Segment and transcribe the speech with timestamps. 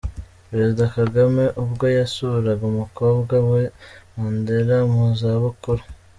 [0.49, 3.61] Perezida Kagame ubwo yasuraga umukambwe
[4.15, 5.83] Mandela mu zabukuru.